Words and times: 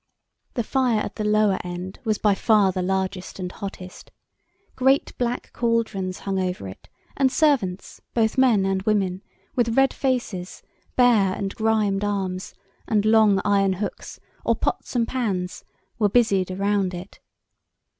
The 0.55 0.63
fire 0.63 0.99
at 0.99 1.17
the 1.17 1.23
lower 1.23 1.59
end 1.63 1.99
was 2.05 2.17
by 2.17 2.33
far 2.33 2.71
the 2.71 2.81
largest 2.81 3.37
and 3.37 3.51
hottest. 3.51 4.09
Great 4.75 5.15
black 5.19 5.53
cauldrons 5.53 6.21
hung 6.21 6.39
over 6.39 6.67
it, 6.67 6.89
and 7.15 7.31
servants, 7.31 8.01
both 8.15 8.35
men 8.35 8.65
and 8.65 8.81
women, 8.81 9.21
with 9.55 9.77
red 9.77 9.93
faces, 9.93 10.63
bare 10.95 11.35
and 11.35 11.53
grimed 11.53 12.03
arms, 12.03 12.55
and 12.87 13.05
long 13.05 13.41
iron 13.45 13.73
hooks, 13.73 14.19
or 14.43 14.55
pots 14.55 14.95
and 14.95 15.07
pans, 15.07 15.63
were 15.99 16.09
busied 16.09 16.49
around 16.49 16.95
it. 16.95 17.19